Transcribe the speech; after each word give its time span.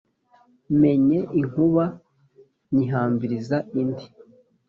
Mennye 0.81 1.19
inkuba 1.39 1.83
nyihambiriza 2.73 3.57
indi- 3.79 4.07